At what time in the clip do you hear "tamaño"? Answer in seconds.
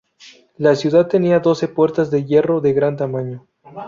2.97-3.45